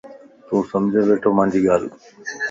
[0.47, 1.89] توسمجھي ٻيڻھونَ مانجي ڳالھه؟